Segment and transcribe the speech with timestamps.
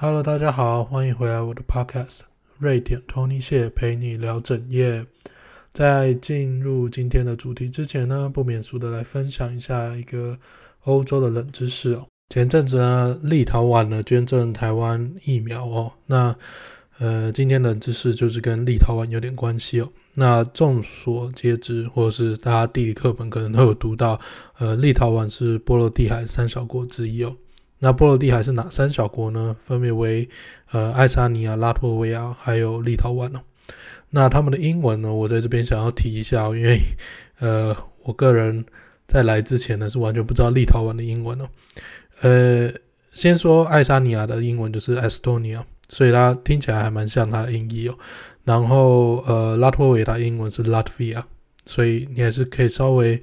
[0.00, 2.18] Hello，大家好，欢迎回来我的 Podcast，
[2.56, 5.04] 瑞典 Tony 谢陪你聊整夜。
[5.72, 10.38] 在进入今天的主题之前呢，不免俗的来分享一下一个
[10.84, 12.06] 欧洲的冷知识哦。
[12.32, 15.90] 前阵子呢，立陶宛呢捐赠台湾疫苗哦。
[16.06, 16.32] 那
[17.00, 19.90] 呃，今天的冷知识就是跟立陶宛有点关系哦。
[20.14, 24.20] 那众所皆知，或者是大家地理课本可能都有读到，
[24.58, 27.34] 呃，立陶宛是波罗的海三小国之一哦。
[27.80, 29.56] 那波罗的海是哪三小国呢？
[29.66, 30.28] 分别为
[30.72, 33.40] 呃爱沙尼亚、拉脱维亚还有立陶宛哦。
[34.10, 35.12] 那他们的英文呢？
[35.12, 36.80] 我在这边想要提一下，因为
[37.38, 38.64] 呃我个人
[39.06, 41.48] 在来之前呢是完全不知道立陶宛的英文哦。
[42.22, 42.72] 呃，
[43.12, 47.96] 先说爱沙尼亚的英文就是 Estonia，所以它听起来还蛮像它的音译哦。
[48.44, 51.22] 然后呃拉脱维亚英文是 Latvia，
[51.64, 53.22] 所以你还是可以稍微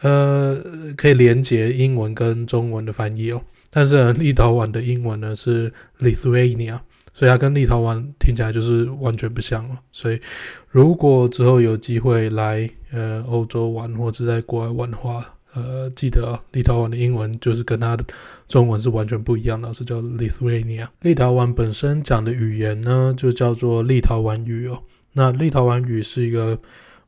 [0.00, 0.56] 呃
[0.96, 3.42] 可以连接英文跟中文的翻译哦。
[3.74, 6.78] 但是，立陶宛的英文呢是 Lithuania，
[7.14, 9.78] 所以它跟立陶宛听起来就是完全不像了。
[9.92, 10.20] 所以
[10.68, 18.04] 如果之后有机会来呃欧洲玩或者在国外玩的话，呃，记得啊，立陶宛的英文就是跟它的
[18.46, 20.88] 中文是完全不一样的，是叫 Lithuania。
[21.00, 24.82] 立陶宛本身讲的语言呢就叫做立陶宛语哦。
[25.14, 26.60] 那立陶宛语是一个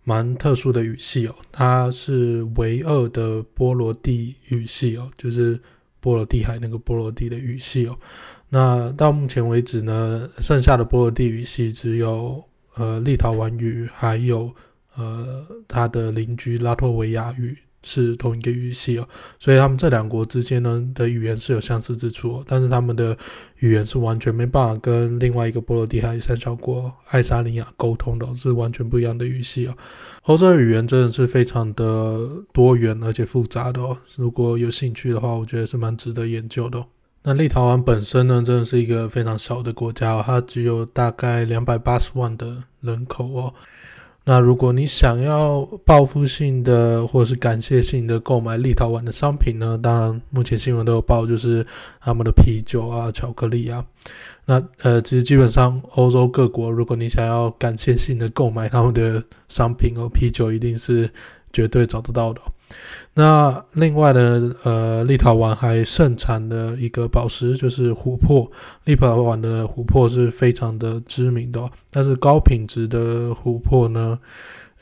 [0.03, 5.61] 蛮特殊的语系哦，它是唯二的波罗的语系哦，就是。
[6.05, 7.99] 波罗的海那个波罗的的语系哦，
[8.51, 12.45] 那到目前为止呢，剩下的波罗的语系只有
[12.77, 14.55] 呃立陶宛语，还有
[14.97, 17.57] 呃它的邻居拉脱维亚语。
[17.85, 19.07] 是同一个语系哦，
[19.39, 23.17] 所以他们这两国之间呢的语言是有相似之处哦，但是他们的
[23.59, 29.77] 语言是完全没办法跟另外一个波罗的海三小国爱沙尼亚沟通的，是完全不一样的语系哦。
[30.23, 32.19] 欧洲的语言真的是非常的
[32.53, 36.85] 多元而且复杂的哦，如果有兴趣的话，我觉得是蛮值得研究的。
[37.23, 43.55] 那立陶宛本身呢，真的是一个非常小的国家哦，它只有大概两百八十万的人口哦。
[44.27, 51.67] 那如果你想要报复性的或者是感谢性的购买立陶宛的商品呢，当然目前新闻都有报，就是
[52.01, 53.85] 他们的啤酒啊、巧克力啊。
[54.47, 61.11] 那呃，其实基本上欧洲各国，如果你想要感谢性的购买他们的商品哦，啤酒一定是
[61.53, 62.41] 绝对找得到的。
[63.17, 68.51] 那另外呢，呃，立陶宛还盛产的一个宝石就是琥珀。
[68.85, 74.19] 立陶宛的琥珀是非常的知名的哦，但是高品质的琥珀呢，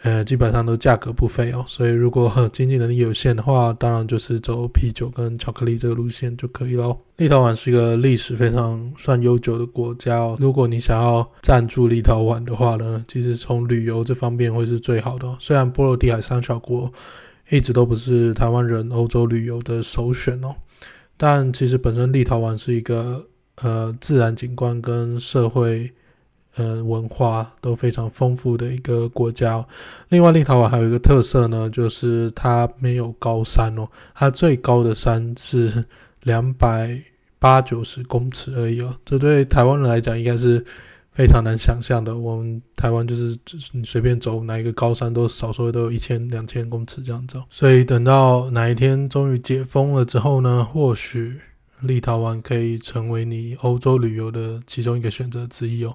[0.02, 1.62] 呃，基本上都价格不菲哦。
[1.68, 6.96] 所以如果经济能力有限的话，当然就是走啤酒跟巧克力这个路线就可以喽。
[7.18, 10.38] 立陶宛是一个历史非常算悠久的国家哦。
[10.40, 15.36] 如果你想要赞助立陶宛的话呢，其实从旅游这方面会是最好的。
[15.38, 16.90] 虽然波罗的海三小国。
[17.48, 20.54] 一直都不是台湾人欧洲旅游的首选哦，
[21.16, 23.26] 但其实本身立陶宛是一个
[23.56, 25.92] 呃自然景观跟社会
[26.56, 29.66] 呃文化都非常丰富的一个国家。
[30.08, 35.84] 另外，立陶宛还有一个特色呢，就是它没有高山哦，它最高的山是
[36.22, 36.98] 两百
[37.38, 40.64] 八九十公尺而已哦，这对台湾人来讲应该是。
[41.14, 43.38] 非常难想象的，我们台湾就是，
[43.72, 47.42] 你随便走哪一个高山，都少说都有一千两千公尺这样走。
[47.50, 51.38] 所以等到哪一天终于解封了之后呢，或许
[51.80, 55.94] 立陶宛可以成为你欧洲旅游的其中一个选择之一哦。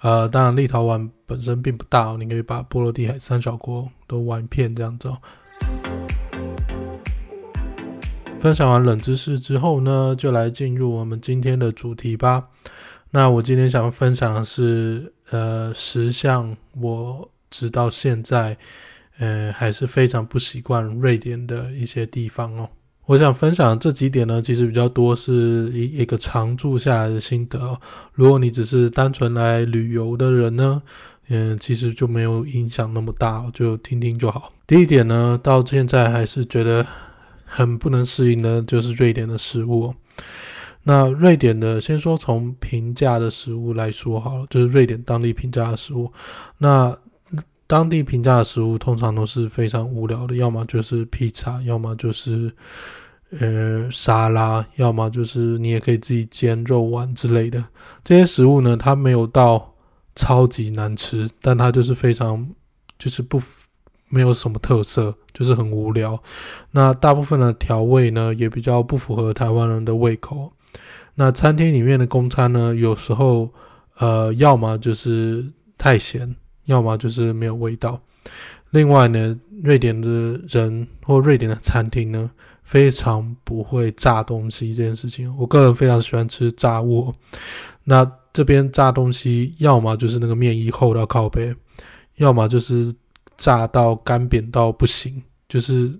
[0.00, 5.14] 呃，当然立陶宛本身并不大哦，你可以把波罗的海三小国都玩遍这样走。
[8.40, 12.48] 分享完冷知识之后呢，就来进入我们今天的主题吧。
[13.16, 18.54] 那我今天想分享的是，呃，十项我直到现在，
[19.16, 22.68] 呃，还是非常不习惯瑞典的一些地方哦。
[23.06, 25.32] 我想分享这几点呢，其实比较多是
[25.72, 27.80] 一一个常住下来的心得哦。
[28.12, 30.82] 如果你只是单纯来旅游的人呢，
[31.28, 34.52] 嗯、其实就没有影响那么大，就听听就好。
[34.66, 36.86] 第一点呢，到现在还是觉得
[37.46, 39.94] 很不能适应的，就是瑞典的食物哦。
[40.88, 46.12] 那瑞典的，先说从平价的食物来说好了，就是瑞典当地平价的食物。
[46.58, 46.96] 那
[47.66, 52.52] 当地平价的食物通常都是非常无聊的，要么就是披萨，要么就是
[53.40, 57.64] 呃沙拉，要么就是你也可以自己煎肉丸之类的。
[58.04, 59.74] 这些食物呢，它没有到
[60.14, 62.48] 超级难吃，但它就是非常
[62.96, 63.42] 就是不
[64.08, 66.22] 没有什么特色，就是很无聊。
[66.70, 70.52] 那大部分的调味呢，也比较不符合台湾人的胃口。
[71.16, 73.50] 那餐厅里面的公餐呢，有时候，
[73.98, 75.44] 呃，要么就是
[75.76, 76.36] 太咸，
[76.66, 78.00] 要么就是没有味道。
[78.70, 82.30] 另外呢，瑞典的人或瑞典的餐厅呢，
[82.62, 85.34] 非常不会炸东西这件事情。
[85.38, 87.14] 我个人非常喜欢吃炸物，
[87.84, 91.54] 那这边炸东西，要么就是那个面衣厚到靠背，
[92.16, 92.94] 要么就是
[93.38, 95.22] 炸到干扁到不行。
[95.48, 95.98] 就是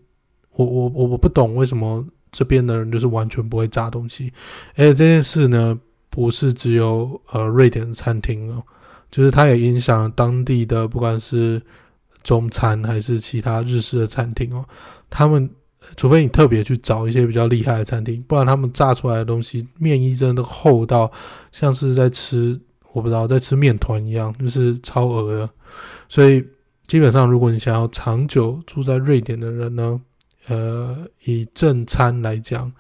[0.57, 4.32] 我我我我不懂为什么这边的人就是完全不会炸东西。
[4.76, 5.78] 而且这件事呢，
[6.11, 8.62] 不是只有呃瑞典的餐厅哦，
[9.11, 11.62] 就是它也影响当地的不管是。
[12.23, 14.64] 中餐还是其他日式的餐厅哦，
[15.08, 15.49] 他们
[15.96, 21.08] 除非你特别去找一些比较厉害的餐厅，不然他们炸出来的东西面衣真的厚到
[21.52, 22.61] 像是在吃，
[22.93, 25.49] 我不知道在吃面团一样，就是超恶的。
[26.08, 26.44] 所以
[26.88, 30.00] 基本上，如果你想要长久住在瑞典的人呢，
[30.49, 32.73] 呃，以正餐来讲，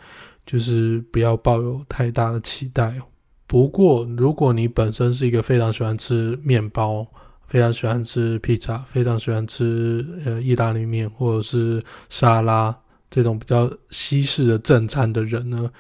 [0.44, 2.94] 就是不要抱有太大的期待。
[3.46, 7.06] 不过，如果你本身是一个非常喜欢吃面包，
[7.46, 12.76] 非常喜欢吃披萨，非常喜欢吃呃意大利面或者是沙拉
[13.08, 15.70] 这种比较西式的正餐的人呢，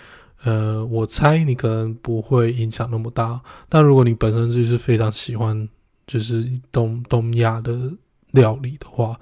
[0.44, 3.40] 呃，我猜你可能不会影响那么大。
[3.68, 5.68] 但如果你本身就是非常喜欢
[6.06, 7.92] 就是东东亚的
[8.30, 9.18] 料理的话，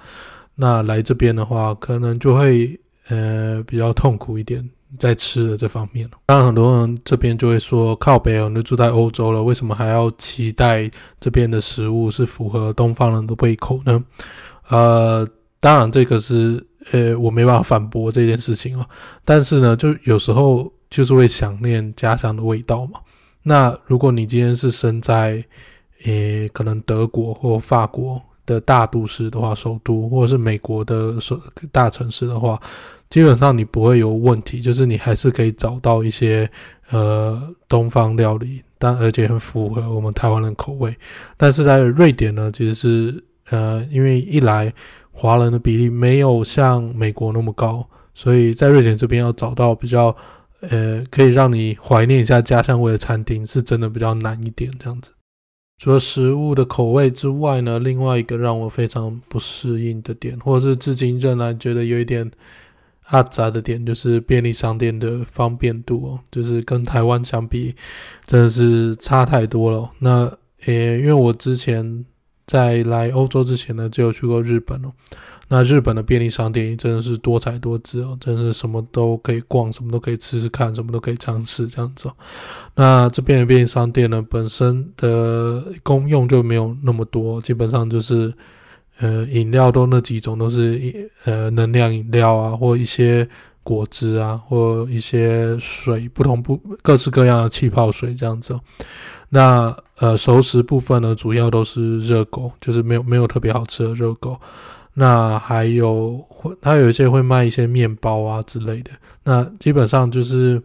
[0.55, 2.79] 那来这边的话，可能就会
[3.09, 4.69] 呃比较痛苦一点。
[4.97, 14.05] 在吃的这方面，当然很多人这边就会说，靠北哦，你住在欧洲了，为什么还要期待这边的食物是符合东方人的胃口呢？
[14.69, 15.29] 呃，
[15.59, 18.87] 当然这个是呃我没办法反驳这件事情哦，
[19.25, 23.01] 但是呢，就有时候就是会想念家乡的味道嘛。
[23.43, 25.45] 那如果你今天是生在
[26.05, 31.41] 呃可能德国或法国的大都市的话，首都或者是美国的首
[31.73, 32.61] 大城市的话。
[33.11, 36.51] 基本上你不会有问题，就是你还是可以找到一些
[36.91, 40.93] 呃东方料理，但而且很符合我们台湾人口味。
[41.37, 44.73] 但是在瑞典呢，其实是呃，因为一来
[45.13, 50.17] 华人的比例没有像美国那么高，所以在瑞典这边要找到比较
[50.61, 55.13] 呃可以让你怀念一下家乡味的餐厅，是真的比较难一点这样子。
[55.79, 62.31] 除了食物的口味之外呢，另外一个让我非常不适应的点，或者是至今仍然觉得有一点。
[63.09, 67.75] 阿杂的点就是便利商店的方便度哦，就是跟台湾相比，
[68.25, 69.91] 真的是差太多了。
[69.99, 70.23] 那
[70.65, 72.07] 呃，因为我之前
[72.47, 74.91] 在来欧洲之前呢，就有去过日本哦。
[75.55, 82.15] 那日本的便利商店真的是多彩多姿哦，真是什么都可以逛，什么都可以吃吃看，什么都可以尝试这样子哦。
[82.75, 88.35] 那这边的便利商店呢，本身的功用就没有那么多，基本上就是。
[89.01, 93.29] 呃，饮料都那几种，都是呃能量饮料啊，或一些
[93.65, 98.57] 果汁啊，或一些水，不同不各式各样的气泡水这样子。
[99.31, 104.41] 那呃熟食部分呢，主要都是热狗，就是没有没有特别好吃的热狗。
[104.95, 108.91] 那还有会，他有一些会卖一些面包啊之类的。
[109.25, 110.63] 那基本上就是。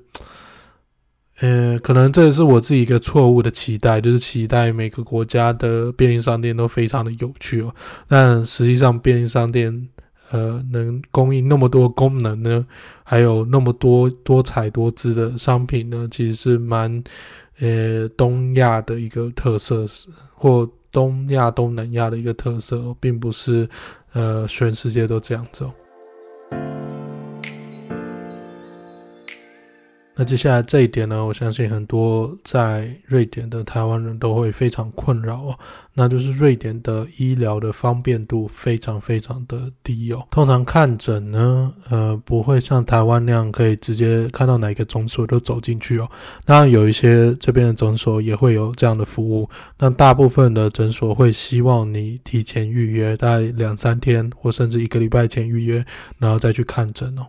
[1.41, 7.73] 呃，可能这也是我自己一个错误的期待，就是期待每个国家的便利商店都非常的有趣哦。
[8.09, 9.87] 但实际上，便利商店
[10.31, 12.65] 呃能供应那么多功能呢，
[13.05, 17.01] 还有那么多多彩多姿的商品呢，其实是蛮
[17.61, 19.85] 呃东亚的一个特色，
[20.35, 23.69] 或东亚东南亚的一个特色，并不是
[24.13, 25.73] 呃全世界都这样子哦。
[30.21, 35.59] 那接下来这一点呢，我相信很多在瑞典的台湾人都会非常困扰哦，
[35.93, 40.27] 那就是瑞典的医疗的方便度非常非常的低哦。
[40.29, 46.11] 通常看诊呢，呃，不会像台湾那样可以直接看到哪个诊所就走进去哦。
[46.43, 55.85] 当然有一些这边的诊所也会有这样的服务，但大部分的诊所会希望你提前预约，大概两三天或甚至一个礼拜前预约，
[56.17, 57.25] 然后再去看诊哦。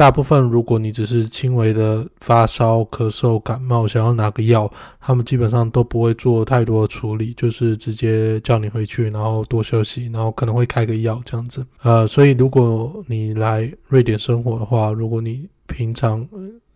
[0.00, 11.66] 大部分，如果你只是轻微的发烧、咳嗽、感冒，想要拿个药，他们基本上都不会做太多处理，就是直接叫你回去，然后多休息，然后可能会开个药这样子。
[11.82, 16.26] 呃，所以如果你来瑞典生活的话，如果你平常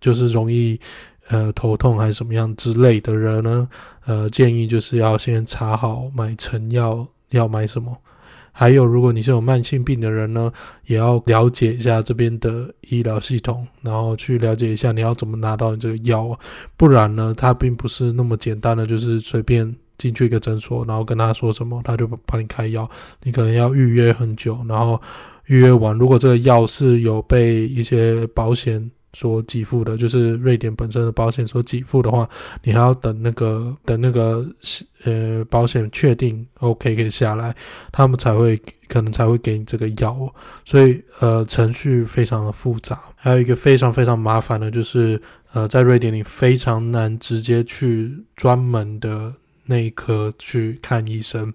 [0.02, 0.78] 就是容易
[1.28, 3.66] 呃头痛还是什么样之类的人呢，
[4.04, 7.97] 呃，建议就是要先查好买成药要买什么。
[8.57, 10.53] 还有，如果你是有慢性病的人呢，
[10.87, 16.39] 也要了解一下这边的医疗系统，然后去了解一下你要怎么拿到你这个药，
[16.77, 22.89] 不然呢，它并不是那么简单的，就是随便进去一个诊所，然后跟他说什么，他就帮你开药，
[23.25, 25.03] 你可能要预约很久，然后
[25.47, 32.28] 预约完，如果这个药是有被一些保险所给付的，就是瑞典本身的保险所给付的话，
[32.62, 34.47] 你还要等那个等那个
[35.04, 37.54] 呃保险确定 OK 可以下来，
[37.92, 40.16] 他们才会可能才会给你这个药，
[40.64, 43.00] 所以呃程序非常的复杂。
[43.14, 45.18] 还有一个非常非常麻烦的就是
[45.52, 49.33] 呃在瑞典你非常难直接去专门的
[49.64, 51.52] 内科去看医生，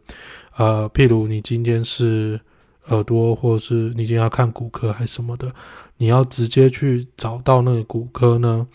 [0.55, 2.39] 呃譬如你今天是。
[2.87, 5.53] 耳朵，或是你今天要看骨科还是什么的，
[5.99, 8.67] 你要直接去找到那个骨科呢？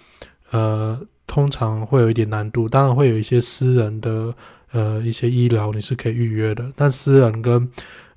[0.50, 2.68] 呃，通常会有一点难度。
[2.68, 4.34] 当然会有一些私人的
[4.72, 7.68] 呃一些医疗你是可以预约的，但私人跟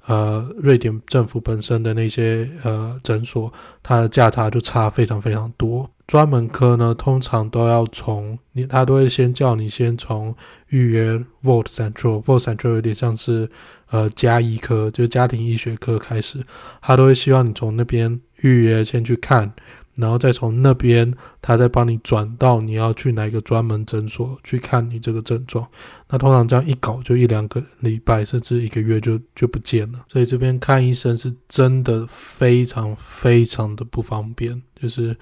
[0.07, 5.89] 呃瑞典政府本身的那些呃诊所，它的价差就差非常非常多。
[6.05, 10.35] 专门科呢，通常都要从你，他都会先叫你先从
[10.69, 13.49] 预约 Vård Central，Vård Central 有点像是
[13.89, 16.43] 呃家医科，就是家庭医学科开始，
[16.81, 19.53] 他都会希望你从那边预约先去看。
[19.95, 25.67] 然后再从那边，他再帮你转到你要去哪个专门诊所去看你这个症状。
[26.07, 30.05] 那通常这样一搞就一两个礼拜，甚至一个月就就不见了。
[30.07, 34.61] 所以这边看医生是真的非常非常的不方便。
[34.79, 35.17] 就是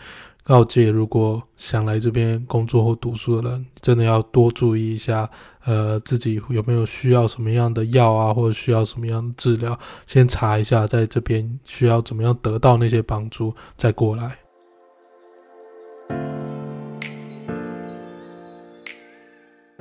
[0.47, 5.27] 告诫，如果想来这边工作或读书的人，真的要多注意一下，
[5.63, 14.37] 呃，自己有没有需要什么样的药啊，或者需要什么样的治疗，先查一下，在这边需要怎么样得到那些帮助，再过来。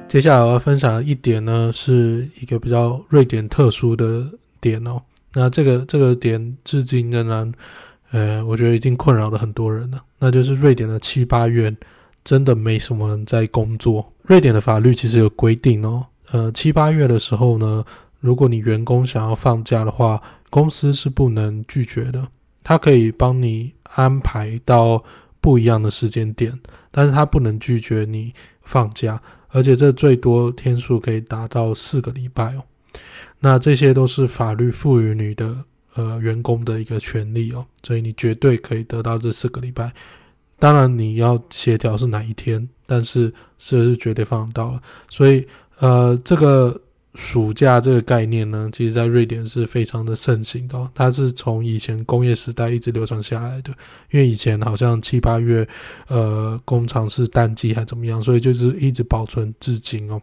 [0.08, 4.26] 接下来我要分享的一点呢，是一个比较瑞典特殊的
[4.62, 5.02] 点哦。
[5.34, 7.52] 那这个这个点至今仍然，
[8.10, 10.02] 呃，我觉得已经困扰了很多人了。
[10.18, 11.74] 那就是瑞典的七八月
[12.22, 14.12] 真的没什么人在工作。
[14.22, 17.84] 瑞典的法律其实有规定哦，呃，七八月的时候呢，
[18.20, 22.28] 如果你员工想要放假的话，公司是不能拒绝的。
[22.62, 25.04] 他可以帮你安排到
[25.40, 26.58] 不一样的时间点，
[26.90, 28.32] 但是他不能拒绝你
[28.62, 29.20] 放假。
[29.48, 32.64] 而且这最多天数可以达到四个礼拜哦，
[33.40, 39.92] 那这些都是法律赋予你的呃员工的一个权利哦，所以你绝对可以得到这四个礼拜。
[40.58, 44.82] 当然你要协调是哪一天，但是是是绝对放得到了。
[45.08, 45.46] 所以
[45.78, 46.80] 呃这个。
[47.16, 50.90] 暑假这个概念呢，其实在瑞典是非常的盛行的哦。
[50.92, 53.70] 它是从以前工业时代一直流传下来的，
[54.10, 55.64] 因为以前好像七八月，
[56.08, 60.20] 呃，工厂是淡季还怎么样，所以就是一直保存至今哦。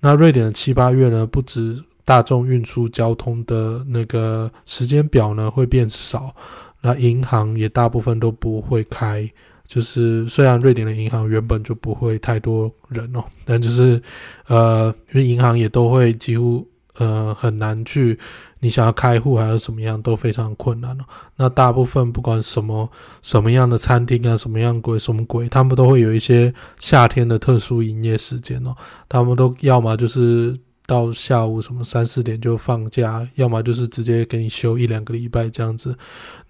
[0.00, 6.34] 那瑞典的七八月呢，不止大众运输交通的那个时间表呢会变少，
[6.80, 9.30] 那银行也大部分都不会开。
[9.64, 14.02] 就是虽然瑞典的银行原本就不会太多人哦，但就是
[14.46, 16.68] 呃，因为银行也都会几乎
[16.98, 18.18] 呃很难去，
[18.60, 21.04] 你想要开户还是什么样都非常困难哦。
[21.36, 22.86] 那大部分不管什么
[23.22, 28.74] 什么样的餐厅啊，什么样鬼什么鬼，他们都会有一些夏天的特殊营业时间哦。
[29.08, 30.54] 他们都要么就是
[30.92, 35.96] 到下午什么三四点就放假，要么就是直接给你休一两个礼拜这样子。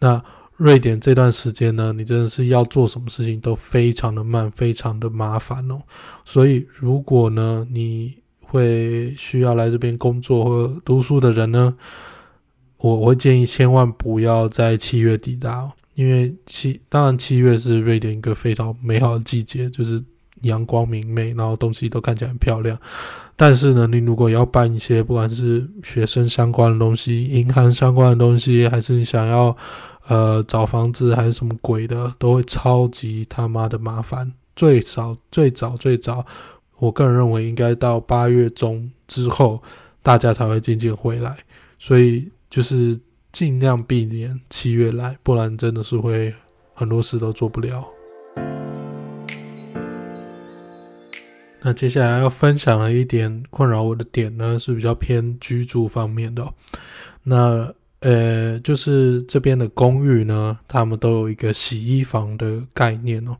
[0.00, 0.20] 那
[0.56, 5.80] 瑞典这段时间呢，你真的是要做什么事情都非常的慢，非常的麻烦哦。
[6.24, 11.72] 所以，如果呢，你会需要来这边工作或读书的人呢，
[12.78, 20.02] 我我会建议千万不要在七月抵达，因为七当然七月是瑞典一个非常美好的季节，就是。
[20.42, 22.76] 阳光明媚，然后东西都看起来很漂亮。
[23.44, 29.56] 但是呢，你如果要办一些不管是学生相关的东西、银行相关的东西，还是你想要
[30.06, 34.32] 呃找房子还是什么鬼的，都会超级他妈的麻烦。
[34.54, 36.24] 最少最早最早，
[36.78, 39.60] 我个人认为应该到八月中之后，
[40.04, 41.36] 大家才会渐渐回来。
[41.80, 42.96] 所以就是
[43.32, 46.32] 尽量避免七月来，不然真的是会
[46.74, 47.84] 很多事都做不了。
[51.64, 56.44] 那接下来要分享的一点困扰我的点呢，是比较偏居住方面的。
[57.22, 63.36] 那呃，就是这边的公寓呢，他们都有一个洗衣房的概念哦。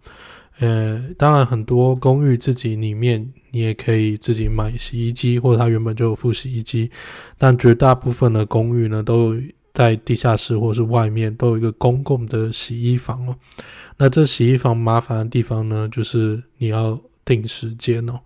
[0.60, 6.88] 呃，当然很多公寓自己里面你也可以自己买洗衣机，或者它原本就有附洗衣机。
[7.36, 9.34] 但绝大部分的公寓呢，都
[9.74, 13.36] 在地下室或是外面都有一个公共的洗衣房哦。
[13.96, 17.00] 那这洗衣房麻烦的地方呢，就是你要。
[17.24, 18.20] 定时间哦，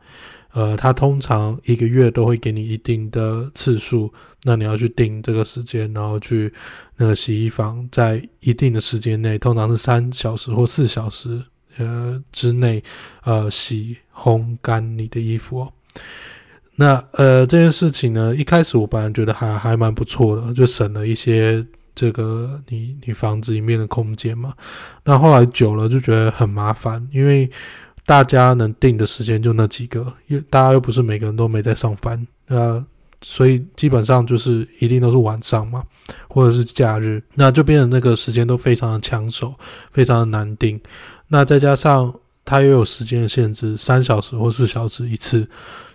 [0.52, 4.12] 呃，他通常一个月都会给你一定的次数，
[4.44, 6.52] 那你要去定这个时间，然后去
[6.96, 11.44] 那个洗衣房，在一定的时间内，通常是三小时或四小时
[11.78, 12.82] 呃之内，
[13.24, 15.72] 呃，洗烘干你的衣服哦。
[16.76, 24.52] 那呃这件事情呢，一开始我本来觉得还还蛮不错的，就省了一些这个你你房子里面的空间嘛。
[25.04, 27.50] 那后来久了就觉得很麻烦，因为
[28.06, 32.82] 大家能定的时间就那几个，因为大家又不是每个人都没在上班，呃，
[33.20, 35.82] 所以基本上就是一定都是晚上嘛，
[36.28, 39.52] 或者是假日，那就变成那个时间都非常的抢手，
[39.90, 40.80] 非常的难定。
[41.28, 45.48] 那再加上它又有时间的限制，三小时或四小时一次，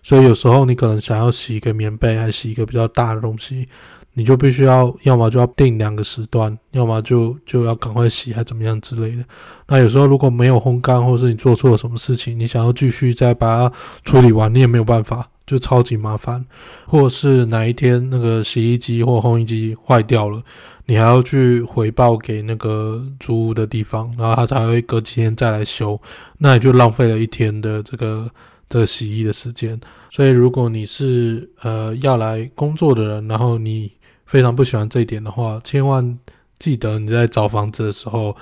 [0.03, 3.69] 所以有时候你可能想要洗一个棉被，还洗一个比较大的东西，
[4.13, 9.23] 你就必须要，要么就要定两个时段，要么就就要赶快洗，还怎么样之类的。
[9.67, 16.45] 那有时候如果没有烘干，或是你做错了什么事情，你想要继续再把它处理完，你也没有办法，就超级麻烦。
[16.85, 20.41] 或是哪一天那个洗衣机或烘衣机坏掉了。
[20.87, 25.97] 你还要去回报给那个租屋的地方，然后他才会隔几天再来修，
[26.39, 28.29] 那你就浪费了一天的这个
[28.67, 29.79] 这个洗衣的时间。
[30.09, 33.89] 所以，如果你是呃要来工作的人，然后你
[34.31, 36.17] 非常不喜欢这一点的话，千万
[36.57, 38.33] 记得你在找房子的时候，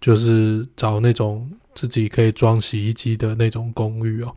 [0.00, 4.34] 就是找那种自己可以装洗衣机的那种公寓哦。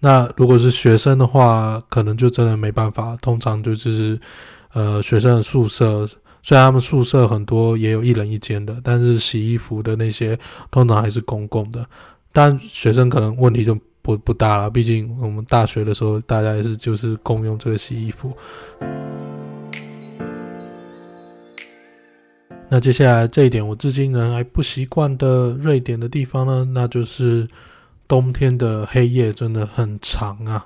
[0.00, 4.20] 那如果是学生的话，可能就真的没办法，通常就是
[4.74, 6.06] 呃学生的宿舍。
[6.42, 10.38] 虽然他们宿舍很多也有一人一间的，但是洗衣服的那些
[10.70, 11.86] 通常还是公共的。
[12.32, 18.36] 但学生可能问题就不不大了，毕竟我们大学的时候大家也是就是共用这个洗衣服。
[22.72, 27.48] 那接下来这一点我至今仍还不习惯的瑞典的地方呢，那就是
[28.06, 30.64] 冬天的黑夜真的很长啊。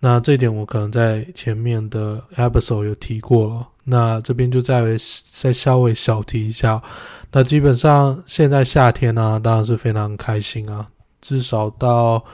[0.00, 3.68] 那这点我可能在前面的 episode 有提过了。
[3.84, 4.82] 那这边就再
[5.30, 6.82] 再稍微小提一下，
[7.30, 10.88] 那基本上现在夏天呢、当然是非常开心啊，
[11.20, 12.24] 至少到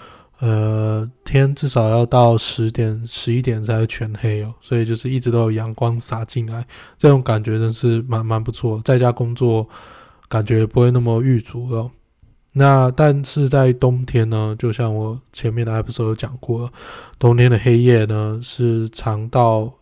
[0.43, 6.67] 呃天至少要到十点十一点才会全黑哦，所以就是一直都有阳光洒进来，
[6.99, 9.67] 这种感觉真是蛮蛮不错，在家工作
[10.29, 11.91] 感觉不会那么郁卒哦。
[12.53, 16.71] 那但是在冬天呢，就像我前面的 episode 讲过，
[17.19, 19.73] 冬天的黑夜呢是长到。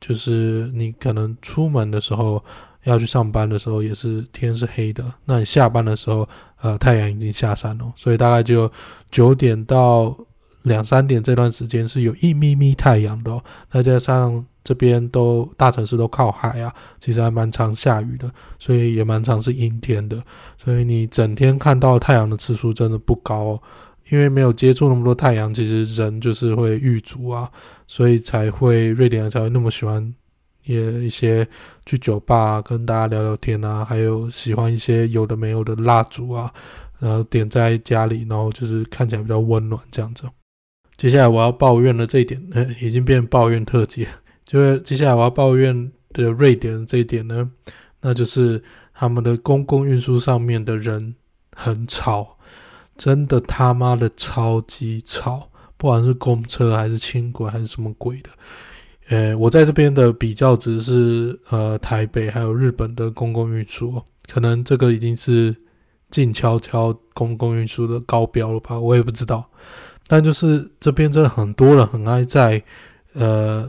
[0.00, 2.42] 就是你可能出门的时候
[2.84, 5.04] 要去上班的时候，也是天是黑的。
[5.24, 6.28] 那你下班的时候，
[6.60, 8.70] 呃，太阳已经下山了，所以大概就
[9.10, 10.16] 九点到
[10.62, 13.42] 两三点这段时间是有一咪咪太阳的哦。
[13.70, 20.22] 再加上这边都大城市都靠海啊，其实还蛮常下雨的，所以也蛮常是阴天的。
[20.56, 23.62] 所以你整天看到太阳的次数真的不高哦。
[24.10, 27.48] 因为没有接触那么多太阳，其实人就是会郁卒啊，
[27.86, 30.12] 所以才会瑞典人才会那么喜欢
[30.64, 31.46] 也一些
[31.86, 36.52] 去酒吧，跟大家聊聊天啊，还有喜欢一些有的没有的蜡烛啊，
[36.98, 40.24] 然后点在家里，然后就是看起来比较温暖这样子。
[40.96, 44.06] 接下来我要抱怨的这一点，呃， 已经变抱怨特辑，
[44.44, 47.50] 就是接下来我要抱怨的瑞典这一点呢，
[48.00, 51.14] 那就是他们的公共运输上面的人
[51.52, 52.36] 很吵。
[52.96, 58.28] 真的他妈的超级吵，不管是公车还是轻轨还是什么鬼的，
[59.10, 65.54] 呃，我在这边的比较值是呃台北还有日本的公共运输，可能这个已经是
[66.10, 69.44] 静悄悄公共运输的高标了吧，我也不知道。
[70.06, 72.62] 但就是这边真的很多人很爱在
[73.14, 73.68] 呃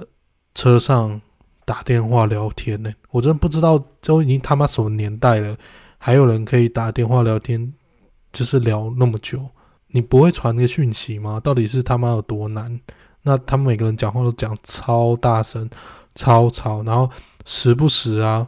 [0.53, 1.19] 车上
[1.65, 5.57] 打电话聊天呢，我真的不知道都已经他妈什么年代了，
[5.97, 7.73] 还有人可以打电话聊天。
[8.33, 9.45] 就是聊那么久，
[9.89, 11.37] 你不会传个讯息吗？
[11.37, 12.79] 到底是他妈有多难？
[13.23, 15.69] 那他们每个人讲话都讲超大声、
[16.15, 17.09] 超吵，然后
[17.45, 18.47] 时不时啊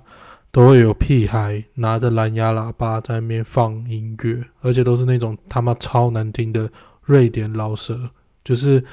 [0.51, 6.69] 都会有屁孩拿着蓝牙喇叭在那边放音乐，而且都是那种他妈超难听的
[7.03, 7.97] 瑞典饶舌。
[8.43, 8.83] 就是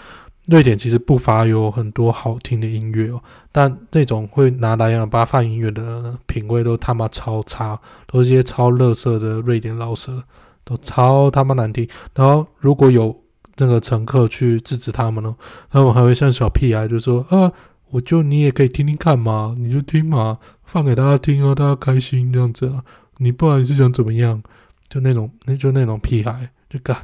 [0.47, 10.23] 瑞典其实不乏有很多好听的音乐哦，但那种会拿蓝牙喇叭放音乐的品味都他妈超差，都是些超垃圾的瑞典老舌。
[10.63, 13.19] 都超他妈难听，然后如果有
[13.57, 15.35] 那个乘客去制止他们呢，
[15.71, 17.53] 他们还会像小屁孩就说啊，
[17.91, 22.85] 我就你也可以听听看嘛，你就听嘛，放给大家听啊，大家开心这样子啊，
[23.19, 24.43] 你不然你是想怎么样？
[24.89, 26.97] 就那种那就那种屁孩就干，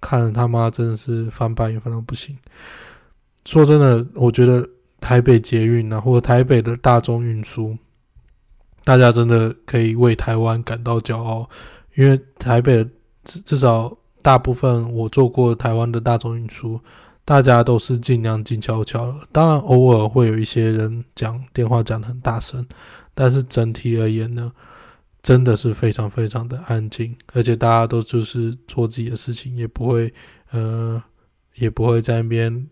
[0.00, 2.36] 看着他妈真的是翻白眼翻到不行。
[3.44, 4.68] 说真的，我觉得
[5.00, 7.76] 台北捷运啊，或者台北的大众运输，
[8.84, 11.48] 大家真的可以为台湾感到骄傲。
[11.94, 12.82] 因为台北
[13.22, 16.80] 至至少大部分我做过台湾的大众运输，
[17.24, 19.14] 大家都是尽量静悄悄的。
[19.32, 22.66] 当然偶尔会有一些人讲电话讲得很大声，
[23.14, 24.50] 但是整体而言呢，
[25.22, 30.12] 真的是非常非常的安静，而且大家都就是做自己的事情，也不会
[30.50, 31.02] 呃
[31.56, 32.68] 也不会在那边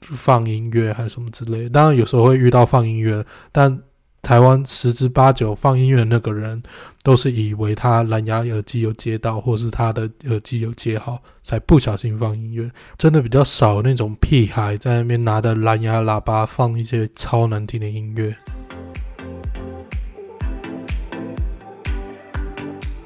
[0.00, 1.70] 放音乐还是什么之类的。
[1.70, 3.80] 当然有时候会遇到放音乐，但
[4.22, 6.62] 台湾十之八九放音乐的那个人，
[7.02, 12.70] 都是以为他蓝牙耳机有接到，或是他的耳机有接好，才不小心放音乐。
[12.98, 18.34] 真的比较少那种屁孩在那边拿着蓝牙喇叭放一些超难听的音乐。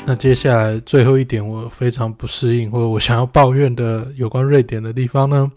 [0.05, 5.51] 那接下来最后一点，我非常不适应，或者我想要抱怨的有关瑞典的地方呢，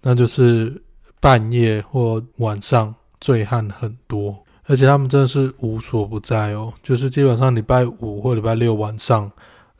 [0.00, 0.80] 那就是
[1.18, 4.38] 半夜或晚上醉汉很多。
[4.68, 9.32] 而且他们真的是无所不在哦，就是基本上礼拜五或礼拜六晚上，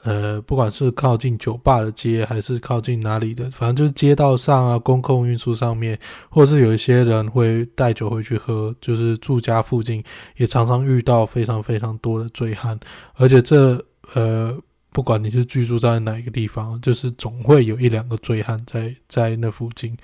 [0.03, 5.99] 呃，不管是靠近酒吧的街，还是靠近哪里的，反正就是街道上啊，公共运输上面，
[6.31, 10.03] 或是有一些人会带酒回去喝，就是住家附近
[10.37, 12.81] 也常常遇到非常非常多的醉汉，
[13.17, 14.59] 而且这呃，
[14.91, 19.95] 不管你是居住在哪一个地方，就是总会有一两个醉汉在在那附近。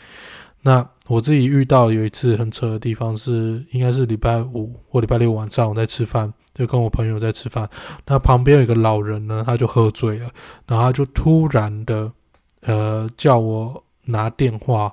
[0.67, 7.69] 那我自己遇到有一次很扯的地方是，应该是礼拜五或礼拜六晚上我在吃饭，就跟我朋友在吃饭，
[8.07, 10.31] 那旁边有一个老人呢，他就喝醉了，
[10.67, 12.11] 然后他就突然的，
[12.63, 14.93] 呃，叫我拿电话。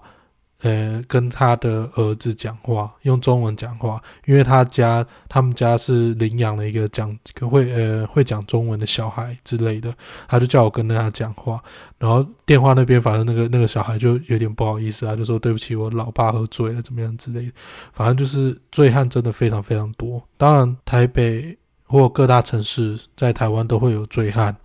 [0.63, 9.91] 呃，跟他的儿子讲话，用中文讲话，因为他家他们家是领养了一个讲会呃会讲中文的小孩之类的，
[10.27, 11.59] 他就叫我跟着他讲话，
[11.97, 17.51] 然后电话那边反正那个那个小孩就有点不好意思啊，就说对不起，我老爸喝醉了，怎么样之类的，
[17.91, 24.55] 反正就是醉汉真的非常非常多，当然台北或各大城市在台湾都会有醉汉。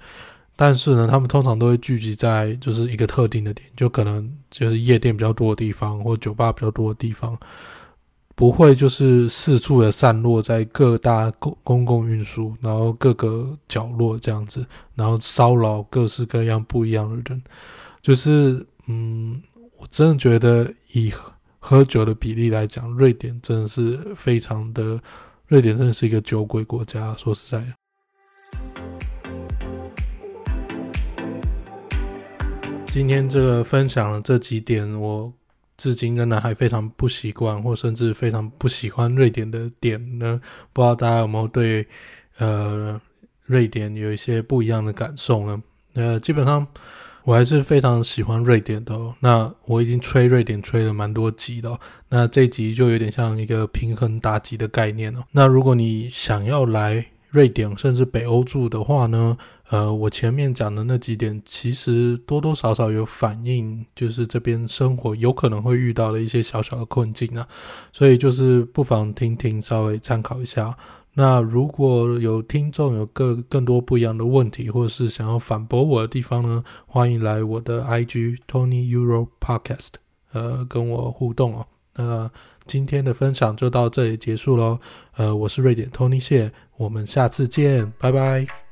[0.58, 7.38] 但是呢，他们通常都会聚集在就是一个特定的点，就可能就是夜店比较多的地方，或酒吧比较多的地方，
[8.34, 17.42] 不会就是四处的散落在各大公公共运输，然后各个角落这样子，然后骚扰各式各样不一样的人。
[18.00, 19.42] 就是嗯，
[19.78, 21.12] 我真的觉得以
[21.58, 24.98] 喝酒的比例来讲，瑞典真的是非常的，
[25.48, 27.14] 瑞典真的是一个酒鬼国家。
[27.16, 28.85] 说实在的。
[32.96, 35.30] 今天这个分享的这几点，我
[35.76, 40.40] 至今仍然还非常不习惯，或甚至非常不喜欢瑞典的点呢。
[40.72, 41.86] 不知道大家有没有对
[42.38, 42.98] 呃
[43.44, 45.62] 瑞典有一些不一样的感受呢？
[45.92, 46.66] 呃，基本上
[47.24, 48.98] 我还是非常喜欢瑞典的。
[49.20, 51.78] 那我已经吹瑞典吹了蛮多集了，
[52.08, 55.22] 那这集就有点像一个平衡打击的概念哦。
[55.32, 59.36] 那如果你想要来瑞典甚至北欧住的话呢？
[59.70, 67.48] 呃，我前面讲的那几点，其实多多少少有反映，就是这边生活有可能会遇到的一些小小的困境啊，
[67.92, 70.76] 所以就是不妨听听，稍微参考一下。
[71.14, 79.94] 那如果有听众有更更多不一样的问题，或者是想要反驳我的地方呢，欢迎来我的 IG Tony Euro Podcast，
[80.32, 81.66] 呃，跟我互动哦。
[81.94, 82.30] 那
[82.66, 84.78] 今天的分享就到这里结束喽。
[85.16, 88.65] 呃，我是瑞典 Tony 谢，我们下次见，拜拜。